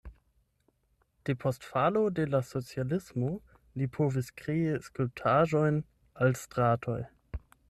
[1.27, 3.31] Depost falo de la socialismo
[3.83, 5.81] li povis krei skulptaĵojn
[6.25, 7.01] al stratoj.